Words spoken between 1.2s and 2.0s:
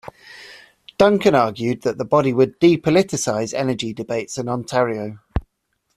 argued that